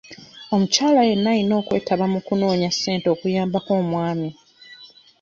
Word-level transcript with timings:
Omukyala 0.53 1.01
yenna 1.09 1.29
ayina 1.33 1.53
okwetaba 1.61 2.05
mu 2.13 2.19
kunoonya 2.27 2.69
ssente 2.71 3.07
okuyambako 3.15 3.71
omwami. 3.81 4.29